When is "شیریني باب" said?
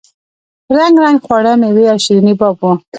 2.03-2.55